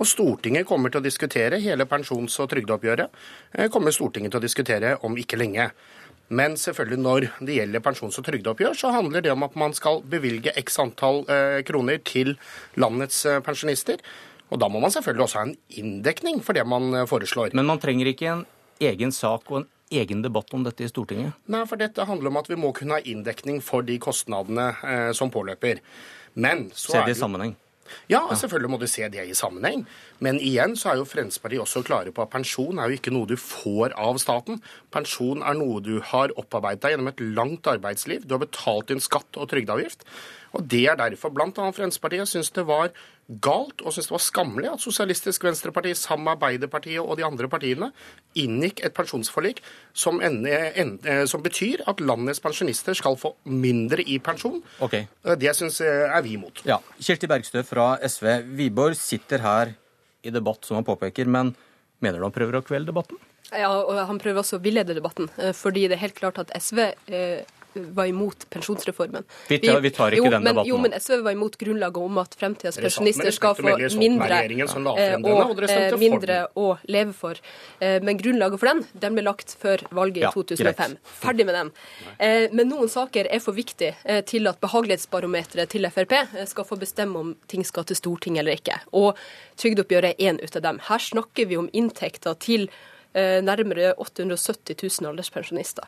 Og 0.00 0.08
Stortinget 0.08 0.66
kommer 0.66 0.90
til 0.90 1.02
å 1.02 1.04
diskutere 1.04 1.60
hele 1.62 1.84
pensjons- 1.86 2.38
og 2.42 2.48
trygdeoppgjøret. 2.52 3.24
Uh, 3.58 3.66
kommer 3.72 3.94
Stortinget 3.94 4.34
til 4.34 4.42
å 4.42 4.46
diskutere 4.46 4.96
om 5.06 5.18
ikke 5.20 5.40
lenge. 5.40 5.70
Men 6.28 6.56
selvfølgelig 6.56 7.00
når 7.02 7.26
det 7.44 7.56
gjelder 7.58 7.84
pensjons- 7.84 8.18
og 8.20 8.24
trygdeoppgjør, 8.28 8.76
så 8.78 8.92
handler 8.94 9.24
det 9.24 9.32
om 9.32 9.42
at 9.42 9.56
man 9.58 9.74
skal 9.76 10.02
bevilge 10.08 10.54
x 10.62 10.78
antall 10.80 11.24
eh, 11.28 11.60
kroner 11.66 12.00
til 12.04 12.36
landets 12.80 13.24
eh, 13.26 13.42
pensjonister. 13.44 14.00
Og 14.52 14.60
da 14.60 14.68
må 14.68 14.80
man 14.80 14.92
selvfølgelig 14.92 15.26
også 15.26 15.40
ha 15.40 15.46
en 15.48 15.58
inndekning 15.80 16.42
for 16.44 16.56
det 16.56 16.64
man 16.68 16.92
eh, 16.94 17.08
foreslår. 17.08 17.52
Men 17.56 17.68
man 17.68 17.80
trenger 17.82 18.12
ikke 18.12 18.30
en 18.32 18.46
egen 18.80 19.12
sak 19.12 19.50
og 19.50 19.62
en 19.62 19.68
egen 19.92 20.22
debatt 20.24 20.52
om 20.56 20.64
dette 20.64 20.84
i 20.86 20.90
Stortinget? 20.90 21.36
Nei, 21.52 21.64
for 21.68 21.80
dette 21.80 22.06
handler 22.08 22.32
om 22.32 22.40
at 22.40 22.48
vi 22.50 22.58
må 22.60 22.72
kunne 22.76 22.98
ha 22.98 23.04
inndekning 23.08 23.60
for 23.64 23.84
de 23.86 23.98
kostnadene 24.02 24.70
eh, 24.80 25.10
som 25.16 25.32
påløper. 25.32 25.82
Men 26.34 26.70
så 26.72 26.96
Ser 26.96 27.08
det 27.08 27.16
i 27.16 27.20
sammenheng? 27.20 27.56
Ja, 28.10 28.22
selvfølgelig 28.34 28.70
må 28.72 28.78
du 28.80 28.86
se 28.90 29.06
det 29.12 29.24
i 29.28 29.36
sammenheng. 29.36 29.84
Men 30.22 30.38
igjen 30.42 30.76
så 30.78 30.92
er 30.92 31.00
jo 31.00 31.06
Fremskrittspartiet 31.08 31.64
også 31.64 31.82
klare 31.86 32.12
på 32.14 32.24
at 32.24 32.32
pensjon 32.32 32.78
er 32.78 32.90
jo 32.90 32.98
ikke 32.98 33.14
noe 33.14 33.28
du 33.28 33.36
får 33.40 33.96
av 33.98 34.20
staten. 34.22 34.60
Pensjon 34.94 35.42
er 35.42 35.58
noe 35.58 35.82
du 35.84 35.96
har 36.12 36.34
opparbeidet 36.40 36.84
deg 36.84 36.96
gjennom 36.96 37.10
et 37.12 37.24
langt 37.38 37.68
arbeidsliv. 37.70 38.26
Du 38.26 38.36
har 38.36 38.44
betalt 38.44 38.92
din 38.92 39.02
skatt 39.02 39.38
og 39.38 39.50
trygdeavgift. 39.52 40.06
Og 40.52 40.64
Det 40.68 40.84
er 40.90 40.98
derfor 41.00 41.32
bl.a. 41.32 41.48
Fremskrittspartiet 41.48 42.28
syns 42.28 42.52
det 42.54 42.64
var 42.68 42.92
galt 43.42 43.80
og 43.80 43.94
synes 43.94 44.10
det 44.10 44.14
var 44.14 44.22
skammelig 44.24 44.70
at 44.72 44.82
Sosialistisk 44.82 45.44
Venstreparti 45.46 45.94
sammen 45.96 46.26
med 46.26 46.34
Arbeiderpartiet 46.34 47.00
og 47.00 47.16
de 47.16 47.24
andre 47.24 47.48
partiene 47.48 47.92
inngikk 48.38 48.82
et 48.84 48.94
pensjonsforlik 48.96 49.62
som, 49.96 50.20
en, 50.20 50.42
ende, 50.46 50.98
eh, 51.08 51.24
som 51.30 51.44
betyr 51.44 51.84
at 51.88 52.02
landets 52.02 52.42
pensjonister 52.44 52.98
skal 52.98 53.16
få 53.20 53.34
mindre 53.48 54.04
i 54.04 54.18
pensjon. 54.20 54.60
Okay. 54.84 55.06
Eh, 55.24 55.38
det 55.40 55.56
syns 55.56 55.80
er 55.84 56.20
vi 56.26 56.36
imot. 56.36 56.64
Ja. 56.68 56.82
Kirsti 57.00 57.30
Bergstø 57.30 57.64
fra 57.66 57.94
SV. 58.02 58.28
Wiborg 58.58 58.98
sitter 59.00 59.44
her 59.44 59.76
i 60.22 60.30
debatt, 60.30 60.64
som 60.66 60.78
han 60.78 60.86
påpeker, 60.86 61.26
men 61.26 61.54
mener 62.02 62.18
du 62.18 62.26
han 62.26 62.34
prøver 62.34 62.60
å 62.60 62.66
kvele 62.66 62.88
debatten? 62.88 63.18
Ja, 63.52 63.68
og 63.68 63.98
Han 64.08 64.20
prøver 64.22 64.40
også 64.40 64.58
å 64.58 64.62
villede 64.64 64.94
debatten, 64.96 65.28
eh, 65.36 65.52
fordi 65.52 65.88
det 65.88 65.98
er 65.98 66.06
helt 66.06 66.16
klart 66.16 66.38
at 66.40 66.52
SV 66.56 66.78
eh, 67.12 67.42
var 67.74 68.06
imot 68.06 68.50
pensjonsreformen. 68.50 69.24
Vi 69.48 69.58
tar, 69.58 69.80
vi 69.80 69.90
tar 69.90 70.12
ikke 70.12 70.26
jo, 70.26 70.30
den 70.30 70.42
men, 70.42 70.52
debatten 70.52 70.68
Jo, 70.68 70.78
men 70.82 70.94
SV 70.98 71.22
var 71.24 71.32
imot 71.32 71.56
grunnlaget 71.60 71.96
om 72.02 72.18
at 72.22 72.36
fremtidens 72.38 72.78
pensjonister 72.80 73.34
skal 73.34 73.56
få 73.56 73.74
mindre, 73.98 74.40
eh, 74.42 75.16
og 75.16 75.62
eh, 75.68 75.96
mindre 76.00 76.38
å 76.58 76.66
leve 76.88 77.16
for. 77.16 77.40
Eh, 77.80 77.98
Men 78.02 78.18
grunnlaget 78.18 78.60
for 78.60 78.72
den 78.72 78.84
den 79.04 79.16
ble 79.16 79.24
lagt 79.24 79.56
før 79.60 79.84
valget 79.90 80.22
i 80.22 80.26
Ja, 80.26 80.32
2005. 80.34 80.96
Ferdig 81.22 81.46
med 81.46 81.54
den. 81.54 81.72
Eh, 82.18 82.48
Men 82.52 82.68
noen 82.68 82.88
saker 82.88 83.28
er 83.30 83.40
for 83.40 83.56
viktige 83.56 84.22
til 84.28 84.46
at 84.48 84.60
behagelighetsbarometeret 84.60 85.68
til 85.72 85.88
Frp 85.90 86.14
skal 86.46 86.64
få 86.64 86.78
bestemme 86.78 87.18
om 87.18 87.34
ting 87.48 87.64
skal 87.64 87.84
til 87.84 87.96
Stortinget 87.96 88.44
eller 88.44 88.58
ikke. 88.58 88.80
Og 88.92 89.16
trygdeoppgjøret 89.56 90.16
er 90.18 90.28
en 90.30 90.40
ut 90.42 90.56
av 90.56 90.62
dem. 90.62 90.80
Her 90.88 90.98
snakker 90.98 91.46
vi 91.48 91.56
om 91.56 91.70
inntekter 91.72 92.34
til 92.38 92.68
nærmere 93.14 93.92
870 94.00 94.76
000 95.00 95.10
alderspensjonister. 95.10 95.84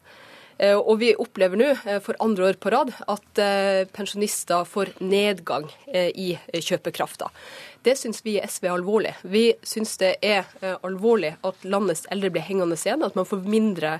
Eh, 0.58 0.78
Og 0.78 0.98
vi 1.02 1.14
opplever 1.18 1.58
nå 1.58 1.72
eh, 1.74 2.00
for 2.04 2.18
andre 2.22 2.50
år 2.50 2.58
på 2.62 2.70
rad 2.74 2.92
at 3.10 3.42
eh, 3.42 3.84
pensjonister 3.94 4.66
får 4.68 4.94
nedgang 5.02 5.66
i 5.94 6.34
kjøpekrafta. 6.52 7.28
Det 7.84 7.94
syns 8.00 8.22
vi 8.24 8.36
i 8.38 8.42
SV 8.48 8.66
er 8.66 8.72
alvorlig. 8.72 9.12
Vi 9.28 9.42
syns 9.66 9.92
det 10.00 10.14
er 10.24 10.48
alvorlig 10.86 11.34
at 11.44 11.66
landets 11.68 12.06
eldre 12.12 12.30
blir 12.32 12.44
hengende 12.46 12.78
igjen, 12.78 13.04
at 13.04 13.16
man 13.18 13.28
får 13.28 13.42
mindre 13.44 13.98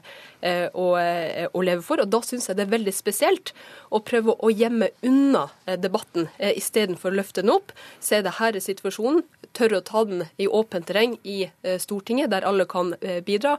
å, 0.73 0.87
å 0.97 1.65
leve 1.69 1.85
for. 1.85 2.01
Og 2.01 2.09
da 2.09 2.23
syns 2.25 2.49
jeg 2.49 2.57
det 2.57 2.65
er 2.65 2.73
veldig 2.73 2.95
spesielt 2.97 3.53
å 3.93 4.01
prøve 4.01 4.39
å 4.41 4.51
gjemme 4.51 4.89
unna 5.05 5.45
debatten 5.77 6.31
istedenfor 6.41 7.13
å 7.13 7.19
løfte 7.21 7.45
den 7.45 7.53
opp. 7.53 7.77
Se 8.01 8.23
det 8.25 8.39
her 8.41 8.57
er 8.57 8.65
situasjonen. 8.65 9.21
Tørre 9.55 9.83
å 9.83 9.87
ta 9.87 10.07
den 10.09 10.25
i 10.41 10.49
åpent 10.49 10.89
terreng 10.89 11.19
i 11.21 11.45
Stortinget, 11.79 12.33
der 12.33 12.49
alle 12.49 12.65
kan 12.65 12.97
bidra, 13.29 13.59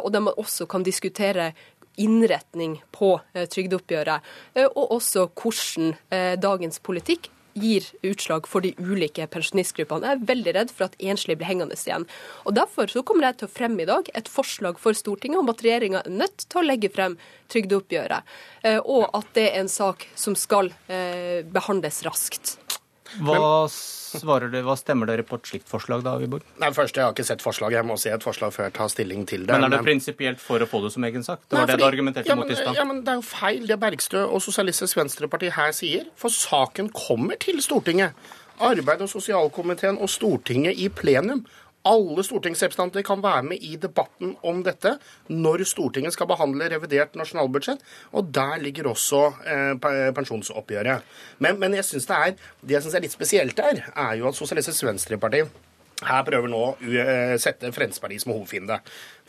og 0.00 0.08
der 0.16 0.24
man 0.24 0.40
også 0.40 0.64
kan 0.72 0.88
diskutere 0.88 1.52
innretning 1.96 2.80
på 2.94 3.16
eh, 3.34 3.46
trygdeoppgjøret, 3.50 4.34
eh, 4.54 4.68
og 4.68 4.98
også 4.98 5.28
hvordan 5.32 5.94
eh, 6.10 6.34
dagens 6.40 6.80
politikk 6.84 7.30
gir 7.56 7.86
utslag 8.04 8.44
for 8.44 8.60
de 8.60 8.74
ulike 8.76 9.24
pensjonistgruppene. 9.32 10.04
Jeg 10.04 10.18
er 10.18 10.26
veldig 10.28 10.54
redd 10.58 10.74
for 10.76 10.90
at 10.90 10.98
enslige 11.00 11.40
blir 11.40 11.48
hengende 11.48 11.78
igjen. 11.78 12.04
Og 12.44 12.52
Derfor 12.58 12.92
så 12.92 13.00
kommer 13.06 13.30
jeg 13.30 13.38
til 13.40 13.48
å 13.48 13.54
fremme 13.54 13.80
i 13.80 13.88
dag 13.88 14.10
et 14.12 14.28
forslag 14.28 14.76
for 14.82 14.96
Stortinget 14.96 15.40
om 15.40 15.48
at 15.48 15.64
regjeringa 15.64 16.04
er 16.04 16.18
nødt 16.20 16.44
til 16.44 16.60
å 16.60 16.66
legge 16.66 16.92
frem 16.92 17.16
trygdeoppgjøret, 17.54 18.36
og 18.84 19.08
at 19.16 19.32
det 19.38 19.48
er 19.48 19.60
en 19.62 19.72
sak 19.72 20.04
som 20.18 20.36
skal 20.36 20.68
eh, 20.92 21.40
behandles 21.48 22.02
raskt. 22.04 22.58
Hva, 23.26 23.66
svarer 23.70 24.50
du, 24.52 24.58
hva 24.66 24.76
stemmer 24.78 25.08
dere 25.10 25.24
på 25.26 25.38
et 25.38 25.50
slikt 25.50 25.68
forslag 25.70 26.04
da, 26.06 26.16
Wiborg? 26.20 26.44
Nei, 26.62 26.70
først, 26.76 26.96
Jeg 26.96 27.04
har 27.04 27.14
ikke 27.14 27.26
sett 27.26 27.44
forslaget. 27.44 27.78
Jeg 27.80 27.88
må 27.88 27.98
se 28.00 28.12
et 28.14 28.24
forslag 28.24 28.54
før 28.54 28.68
jeg 28.68 28.76
tar 28.78 28.88
stilling 28.92 29.26
til 29.28 29.46
det. 29.46 29.52
Men 29.54 29.68
er 29.68 29.76
det 29.76 29.82
prinsipielt 29.86 30.42
for 30.42 30.62
å 30.62 30.68
få 30.70 30.82
det 30.84 30.92
som 30.94 31.04
egen 31.08 31.26
sak? 31.26 31.44
Det 31.48 31.58
var 31.58 31.66
Nei, 31.66 31.74
det 31.74 31.82
du 31.82 31.86
argumenterte 31.88 32.32
ja, 32.32 32.38
mot 32.38 32.50
i 32.50 32.58
stad. 32.58 32.74
Ja, 32.78 32.86
men 32.88 33.04
Det 33.06 33.14
er 33.14 33.20
jo 33.20 33.26
feil 33.28 33.68
det 33.68 33.78
Bergstø 33.82 34.24
og 34.26 34.42
Sosialistisk 34.44 34.98
Venstreparti 35.00 35.52
her 35.56 35.76
sier. 35.76 36.08
For 36.16 36.32
saken 36.32 36.90
kommer 36.94 37.38
til 37.40 37.62
Stortinget. 37.64 38.16
Arbeid- 38.56 39.02
og 39.04 39.10
sosialkomiteen 39.12 39.98
og 40.00 40.08
Stortinget 40.08 40.78
i 40.80 40.88
plenum. 40.88 41.44
Alle 41.86 42.24
stortingsrepresentanter 42.26 43.04
kan 43.06 43.22
være 43.22 43.44
med 43.52 43.62
i 43.62 43.76
debatten 43.80 44.34
om 44.46 44.62
dette 44.66 44.96
når 45.30 45.62
Stortinget 45.70 46.16
skal 46.16 46.28
behandle 46.30 46.66
revidert 46.72 47.14
nasjonalbudsjett. 47.18 47.84
Og 48.18 48.32
der 48.34 48.58
ligger 48.62 48.90
også 48.90 49.22
eh, 49.46 50.10
pensjonsoppgjøret. 50.16 51.06
Men, 51.38 51.60
men 51.62 51.78
jeg 51.78 51.86
synes 51.86 52.10
det 52.10 52.18
er, 52.18 52.34
det 52.62 52.78
jeg 52.78 52.86
syns 52.86 52.98
er 52.98 53.06
litt 53.06 53.14
spesielt 53.14 53.56
der, 53.60 53.84
er 53.94 54.18
jo 54.18 54.28
at 54.32 54.38
Sosialistisk 54.38 54.88
Venstreparti 54.88 55.44
her 56.04 56.24
prøver 56.26 56.50
nå 56.52 56.58
å 56.60 56.72
eh, 56.92 57.36
sette 57.40 57.70
Fremskrittspartiet 57.72 58.24
som 58.24 58.34
hovedfiende. 58.34 58.76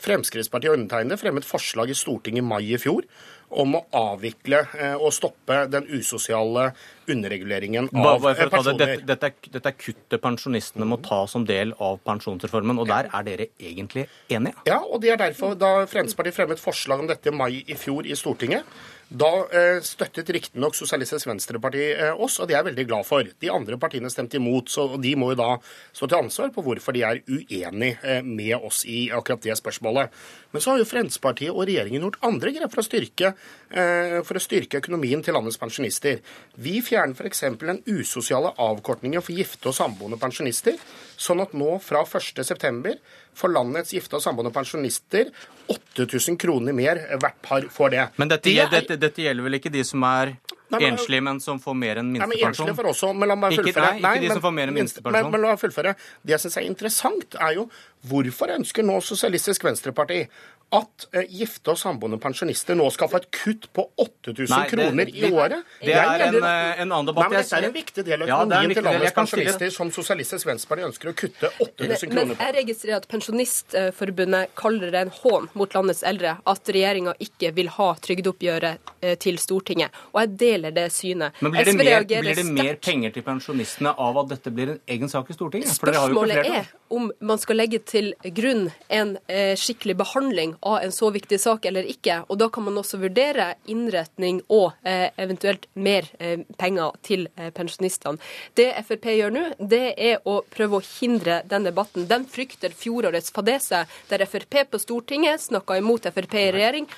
Fremskrittspartiet 0.04 0.74
og 0.74 0.76
undertegnede 0.76 1.16
fremmet 1.20 1.46
forslag 1.48 1.88
i 1.88 1.96
Stortinget 1.96 2.44
i 2.44 2.48
mai 2.48 2.74
i 2.74 2.80
fjor 2.80 3.06
om 3.50 3.78
å 3.78 3.82
avvikle 3.96 4.62
eh, 4.76 4.94
og 4.96 5.12
stoppe 5.14 5.64
den 5.72 5.86
usosiale 5.88 6.70
underreguleringen 7.08 7.88
av 7.88 8.20
bare 8.20 8.34
bare 8.50 8.60
eh, 8.60 8.76
det, 8.76 8.88
dette, 9.08 9.32
dette, 9.48 9.72
er, 9.72 9.76
kuttet 9.80 10.22
pensjonistene 10.22 10.88
må 10.88 11.00
ta 11.04 11.22
som 11.30 11.46
del 11.48 11.72
av 11.84 12.00
pensjonsreformen, 12.06 12.80
og 12.82 12.90
der 12.90 13.08
er 13.08 13.26
dere 13.26 13.48
egentlig 13.56 14.06
enige? 14.28 14.66
Ja, 14.68 14.82
og 14.84 15.00
det 15.04 15.14
er 15.14 15.22
derfor 15.22 15.56
da 15.58 15.72
Fremskrittspartiet 15.88 16.36
fremmet 16.36 16.62
forslag 16.62 17.02
om 17.02 17.10
dette 17.10 17.32
i 17.32 17.34
mai 17.34 17.64
i 17.64 17.78
fjor 17.78 18.06
i 18.06 18.16
Stortinget. 18.18 18.68
Da 19.08 19.28
eh, 19.56 19.78
støttet 19.80 20.28
riktignok 20.36 20.74
Sosialistisk 20.76 21.30
Venstreparti 21.30 21.84
eh, 21.94 22.10
oss, 22.12 22.36
og 22.42 22.48
det 22.48 22.54
er 22.54 22.58
jeg 22.58 22.66
veldig 22.66 22.84
glad 22.90 23.06
for. 23.08 23.24
De 23.40 23.48
andre 23.48 23.78
partiene 23.80 24.10
stemte 24.12 24.36
imot, 24.36 24.68
så 24.68 24.84
de 25.00 25.14
må 25.16 25.30
jo 25.32 25.38
da 25.40 25.54
stå 25.96 26.10
til 26.10 26.18
ansvar 26.18 26.52
på 26.52 26.64
hvorfor 26.66 26.92
de 26.92 27.06
er 27.08 27.22
uenig 27.24 27.94
eh, 28.02 28.20
med 28.20 28.58
oss 28.58 28.82
i 28.84 29.06
akkurat 29.08 29.40
det 29.46 29.56
spørsmålet. 29.56 30.12
Men 30.52 30.64
så 30.64 30.74
har 30.74 30.82
jo 30.82 30.90
Fremskrittspartiet 30.90 31.54
og 31.54 31.64
regjeringen 31.64 32.04
gjort 32.04 32.20
andre 32.28 32.52
grep 32.52 32.74
for 32.74 32.84
å 32.84 32.84
styrke, 32.84 33.32
for 33.68 34.38
å 34.38 34.40
styrke 34.40 34.78
økonomien 34.80 35.20
til 35.22 35.34
landets 35.36 35.58
pensjonister. 35.60 36.22
Vi 36.56 36.78
fjerner 36.80 37.12
f.eks. 37.18 37.42
den 37.60 37.82
usosiale 37.86 38.54
avkortningen 38.56 39.20
for 39.20 39.36
gifte 39.36 39.68
og 39.68 39.76
samboende 39.76 40.16
pensjonister, 40.18 40.78
sånn 41.20 41.42
at 41.44 41.52
nå 41.52 41.74
fra 41.84 42.00
1.9 42.08 42.94
får 43.38 43.52
landets 43.52 43.92
gifte 43.92 44.16
og 44.16 44.24
samboende 44.24 44.54
pensjonister 44.54 45.28
8000 45.68 46.38
kroner 46.40 46.72
mer 46.72 47.02
hvert 47.20 47.42
par 47.44 47.68
for 47.70 47.92
det. 47.92 48.08
Men 48.16 48.28
dette, 48.32 48.48
Det 48.48 48.58
er- 48.58 48.70
dette, 48.70 48.96
dette 48.96 49.22
gjelder 49.22 49.42
vel 49.44 49.60
ikke 49.60 49.70
de 49.72 49.84
som 49.84 50.02
er 50.02 50.36
Nei, 50.70 50.80
men- 50.80 50.96
enslige, 50.98 51.22
men 51.22 51.40
som 51.40 51.58
får 51.60 51.74
mer 51.76 51.96
enn 51.96 52.12
minstepensjon? 52.12 52.66
Nei, 52.66 52.74
men 52.76 52.86
også, 52.86 53.16
men 53.16 53.28
la 53.28 53.34
meg 53.36 53.52
Ikke- 53.52 53.72
fullføre. 53.72 54.00
nei, 54.00 54.16
ikke 54.16 54.20
de 54.28 54.28
som 54.34 54.42
får 54.42 54.54
mer 54.54 54.66
enn 54.68 54.74
minstepensjon. 54.74 55.22
Men, 55.22 55.30
men 55.30 55.40
la 55.40 55.48
meg 55.48 55.58
fullføre. 55.60 55.94
Det 56.24 56.30
jeg 56.30 56.40
syns 56.40 56.56
er 56.56 56.66
interessant, 56.68 57.34
er 57.40 57.54
jo 57.54 57.70
hvorfor 58.06 58.48
ønsker 58.58 58.84
nå 58.84 59.00
Sosialistisk 59.02 59.62
Venstreparti 59.62 60.28
at 60.70 61.06
eh, 61.16 61.24
gifte 61.32 61.72
og 61.72 61.78
samboende 61.80 62.18
pensjonister 62.20 62.76
nå 62.76 62.90
skal 62.92 63.08
få 63.08 63.16
et 63.22 63.28
kutt 63.32 63.68
på 63.72 63.86
8000 63.96 64.50
Nei, 64.52 64.58
det- 64.66 64.70
kroner 64.74 65.08
i 65.08 65.20
det- 65.22 65.30
året? 65.32 65.62
det 65.80 65.94
er 65.94 66.24
en, 66.26 66.34
eh, 66.44 66.80
en 66.82 66.92
annen 66.92 67.06
debatt. 67.06 67.24
Nei, 67.30 67.38
men 67.38 67.42
dette 67.42 67.56
er 67.56 67.64
en 67.64 67.72
viktig 67.72 68.04
del 68.04 68.22
av 68.22 68.28
Ja, 68.28 68.40
er 68.42 68.44
økonomien 68.46 68.74
til 68.74 68.82
del. 68.82 68.84
Jeg 68.84 69.00
landets 69.00 69.14
pensjonister, 69.16 69.70
som 69.72 69.90
Sosialistisk 69.90 70.44
Venstreparti 70.46 70.84
ønsker 70.90 71.08
å 71.08 71.14
kutte 71.14 71.50
8000 71.60 72.10
kroner 72.12 72.34
på. 72.34 72.44
jeg 72.44 72.54
registrerer 72.66 72.96
at 72.96 73.08
Pensjonistforbundet 73.08 74.48
kaller 74.56 74.90
det 74.90 75.00
en 75.06 75.10
hån 75.10 75.48
mot 75.54 75.74
landets 75.74 76.02
eldre 76.02 76.36
at 76.46 76.64
regjeringa 76.74 77.14
ikke 77.20 77.52
vil 77.54 77.68
ha 77.68 77.88
trygdeoppgjøret 77.94 78.78
eh, 79.02 79.14
til 79.16 79.38
Stortinget. 79.40 79.90
Og 80.14 80.20
jeg 80.20 80.36
deler 80.36 80.70
det 80.74 80.88
synet. 80.92 81.32
Men 81.40 81.52
blir 81.52 81.64
det, 81.64 81.76
mer, 81.76 82.04
blir 82.04 82.34
det 82.34 82.46
mer 82.46 82.76
penger 82.76 83.10
til 83.14 83.22
pensjonistene 83.26 83.94
av 83.98 84.18
at 84.24 84.28
dette 84.34 84.52
blir 84.54 84.74
en 84.76 84.80
egen 84.88 85.08
sak 85.08 85.30
i 85.30 85.36
Stortinget? 85.36 85.72
For 85.78 85.86
dere 85.90 86.02
har 86.04 86.08
jo 86.12 86.14
Spørsmålet 86.18 86.44
er 86.46 86.66
om 86.88 87.12
man 87.20 87.38
skal 87.38 87.58
legge 87.60 87.80
til 87.84 88.12
grunn 88.36 88.68
en 88.92 89.16
eh, 89.26 89.54
skikkelig 89.58 89.96
behandling 89.98 90.54
av 90.60 90.80
en 90.82 90.92
så 90.92 91.10
viktig 91.14 91.38
sak 91.40 91.66
eller 91.68 91.86
ikke. 91.88 92.22
Og 92.28 92.38
da 92.40 92.48
kan 92.52 92.66
man 92.66 92.78
også 92.80 93.00
vurdere 93.02 93.50
innretning 93.70 94.40
og 94.48 94.72
eh, 94.86 95.08
eventuelt 95.20 95.68
mer 95.74 96.08
eh, 96.18 96.44
penger 96.58 96.96
til 97.04 97.26
pensjonistene. 97.54 98.18
Det 98.56 98.68
Frp 98.86 99.08
gjør 99.12 99.34
nå, 99.34 99.44
det 99.58 99.92
er 99.94 100.22
å 100.28 100.38
prøve 100.50 100.78
å 100.78 100.84
hindre 101.00 101.40
den 101.48 101.66
debatten. 101.68 102.06
De 102.08 102.18
frykter 102.30 102.74
fjorårets 102.76 103.32
fadese, 103.34 103.84
der 104.10 104.24
Frp 104.28 104.60
på 104.72 104.80
Stortinget 104.82 105.44
snakka 105.44 105.78
imot 105.78 106.08
Frp 106.14 106.36
i 106.38 106.46
regjering, 106.54 106.88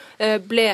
ble 0.46 0.66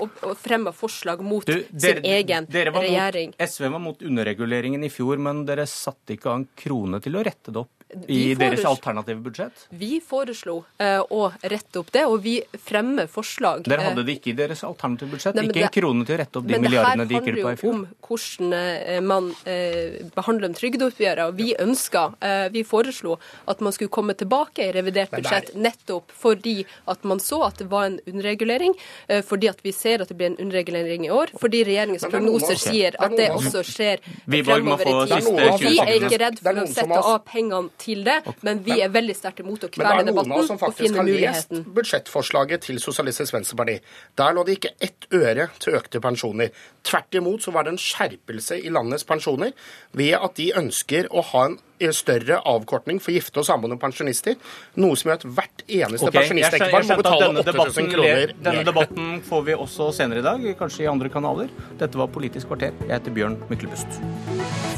og, 0.00 0.20
fremma 0.40 0.72
forslag 0.76 1.22
mot 1.24 1.46
Du, 1.46 1.56
sin 1.80 2.02
egen 2.06 2.46
dere 2.50 2.72
regjering. 2.74 3.34
Mot, 3.34 3.44
SV 3.48 3.68
var 3.68 3.82
mot 3.82 4.02
underreguleringen 4.06 4.84
i 4.86 4.92
fjor, 4.92 5.20
men 5.22 5.44
dere 5.48 5.66
satte 5.70 6.16
ikke 6.16 6.32
av 6.32 6.40
en 6.40 6.48
krone 6.58 7.02
til 7.04 7.18
å 7.18 7.24
rette 7.26 7.52
det 7.52 7.62
opp 7.62 7.79
i 8.08 8.34
deres 8.38 8.64
alternative 8.64 9.20
budsjett. 9.24 9.66
Vi 9.70 10.00
foreslo 10.00 10.64
eh, 10.78 11.00
å 11.10 11.32
rette 11.42 11.80
opp 11.80 11.90
det, 11.92 12.04
og 12.06 12.20
vi 12.22 12.36
fremmer 12.58 13.06
forslag. 13.10 13.64
Dere 13.66 13.80
eh, 13.82 13.88
hadde 13.90 14.04
det 14.06 14.16
ikke 14.20 14.30
i 14.32 14.36
deres 14.38 14.62
alternative 14.64 15.10
budsjett. 15.14 15.34
Nei, 15.34 15.46
men 15.46 15.54
ikke 15.56 15.64
en 15.66 15.74
krone 15.80 16.06
til 16.06 16.14
å 16.14 16.18
rette 16.22 16.38
opp 16.40 16.46
de 16.46 16.52
Men 16.54 16.62
det 16.62 16.70
her 16.70 16.76
milliardene 16.76 17.06
de 17.08 17.14
gikk 17.14 17.20
handler 17.20 17.34
glipp 17.34 17.46
av 17.46 17.52
i 17.52 17.66
jo 17.66 17.72
om 17.74 17.86
hvordan 18.06 18.52
eh, 18.60 19.00
man 19.00 19.30
eh, 19.44 19.98
behandler 20.14 20.48
om 20.50 20.54
trygdeoppgjøret. 20.60 21.24
Og 21.30 21.36
vi 21.40 21.48
ønska, 21.58 22.04
eh, 22.20 22.48
vi 22.54 22.62
foreslo 22.64 23.16
at 23.50 23.60
man 23.60 23.72
skulle 23.76 23.90
komme 23.90 24.14
tilbake 24.14 24.68
i 24.68 24.72
revidert 24.76 25.12
Men 25.12 25.22
det 25.22 25.26
er- 25.32 25.40
budsjett 25.40 25.54
nettopp 25.66 26.10
fordi 26.12 26.56
at 26.88 27.04
man 27.04 27.18
så 27.18 27.42
at 27.46 27.58
det 27.58 27.68
var 27.70 27.84
en 27.90 28.00
underregulering. 28.06 28.74
eh, 29.08 29.22
Fordi 29.22 29.48
at 29.48 29.58
vi 29.62 29.72
ser 29.72 30.00
at 30.02 30.08
det 30.08 30.16
blir 30.16 30.26
en 30.30 30.36
underregulering 30.36 31.06
i 31.06 31.10
år. 31.10 31.30
Fordi 31.38 31.64
regjeringens 31.64 32.02
Men 32.02 32.10
det 32.10 32.16
er 32.16 32.20
prognoser 32.20 32.56
sier 32.56 32.94
er 32.94 33.04
at 33.04 33.16
det 33.16 33.30
også 33.30 33.62
skjer 33.66 33.98
fremover 34.44 34.86
i 34.86 35.06
tid. 35.06 35.14
siste 35.16 35.30
Det 35.30 35.40
noen 35.40 35.52
av- 35.52 35.60
20 35.60 35.70
Vi 35.70 35.78
er 35.80 35.94
ikke 36.00 36.18
redd 36.20 36.38
for 36.40 36.52
å 36.52 36.66
sette 36.68 36.98
av 37.04 37.24
pengene 37.24 37.70
til 37.80 38.04
det, 38.06 38.18
men 38.46 38.62
vi 38.66 38.78
er 38.84 38.92
veldig 38.92 39.16
sterkt 39.16 39.42
imot 39.44 39.64
å 39.66 39.70
Men 39.76 39.86
det 39.86 40.04
er 40.04 40.10
noen 40.10 40.34
av 40.34 40.42
oss 40.42 40.50
som 40.52 40.60
faktisk 40.60 40.98
har 41.00 41.08
lest 41.08 41.54
budsjettforslaget 41.76 42.66
til 42.68 42.80
Sosialistisk 42.82 43.34
Venstreparti. 43.36 43.78
Der 44.20 44.36
lå 44.36 44.44
det 44.46 44.58
ikke 44.58 44.74
ett 44.80 45.08
øre 45.16 45.48
til 45.62 45.78
økte 45.78 46.02
pensjoner. 46.02 46.52
Tvert 46.86 47.18
imot 47.18 47.44
så 47.44 47.54
var 47.54 47.66
det 47.66 47.74
en 47.74 47.80
skjerpelse 47.80 48.60
i 48.60 48.72
landets 48.72 49.04
pensjoner 49.08 49.52
ved 49.96 50.14
at 50.16 50.36
de 50.38 50.50
ønsker 50.60 51.10
å 51.10 51.24
ha 51.32 51.44
en 51.50 51.58
eh, 51.80 51.92
større 51.96 52.40
avkortning 52.48 53.00
for 53.02 53.14
gifte 53.14 53.42
og 53.42 53.48
samboende 53.48 53.80
pensjonister. 53.80 54.38
Noe 54.80 54.98
som 54.98 55.10
gjør 55.10 55.20
at 55.20 55.28
hvert 55.28 55.64
eneste 55.66 56.08
Ok, 56.08 56.16
jeg 56.16 56.30
skjønner, 56.30 56.46
jeg 56.46 56.56
pensjonistektepar 56.56 56.88
må 56.88 56.98
betale 57.02 57.28
denne 57.28 57.44
8000 57.44 57.52
debatten, 57.52 57.92
kroner 57.94 58.34
denne 58.50 58.66
debatten 58.68 59.14
får 59.28 59.46
vi 59.48 59.60
også 59.66 59.90
senere 60.00 60.24
i 60.24 60.28
dag, 60.30 60.50
kanskje 60.60 60.86
i 60.86 60.90
andre 60.92 61.12
kanaler. 61.12 61.52
Dette 61.80 62.00
var 62.00 62.10
Politisk 62.10 62.50
kvarter. 62.50 62.74
Jeg 62.86 62.96
heter 62.96 63.16
Bjørn 63.16 63.40
Myklebust. 63.52 64.69